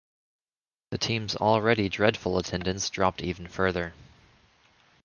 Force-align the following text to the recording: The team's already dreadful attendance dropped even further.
The 0.89 0.97
team's 0.97 1.35
already 1.35 1.87
dreadful 1.87 2.39
attendance 2.39 2.89
dropped 2.89 3.21
even 3.21 3.45
further. 3.47 3.93